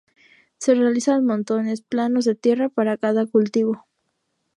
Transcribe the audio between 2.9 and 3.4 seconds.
cada